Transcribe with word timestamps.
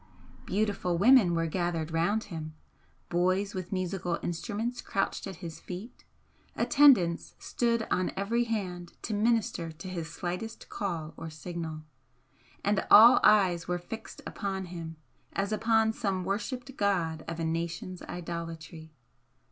Beautiful 0.47 0.97
women 0.97 1.35
were 1.35 1.45
gathered 1.45 1.91
round 1.91 2.23
him, 2.23 2.55
boys 3.09 3.53
with 3.53 3.71
musical 3.71 4.17
instruments 4.23 4.81
crouched 4.81 5.27
at 5.27 5.35
his 5.45 5.59
feet 5.59 6.05
attendants 6.55 7.35
stood 7.37 7.85
on 7.91 8.11
every 8.17 8.45
hand 8.45 8.93
to 9.03 9.13
minister 9.13 9.71
to 9.71 9.87
his 9.87 10.11
slightest 10.11 10.69
call 10.69 11.13
or 11.17 11.29
signal, 11.29 11.83
and 12.63 12.83
all 12.89 13.19
eyes 13.23 13.67
were 13.67 13.77
fixed 13.77 14.23
upon 14.25 14.65
him 14.73 14.95
as 15.33 15.51
upon 15.51 15.93
some 15.93 16.23
worshipped 16.23 16.75
god 16.77 17.23
of 17.27 17.39
a 17.39 17.45
nation's 17.45 18.01
idolatry. 18.01 18.95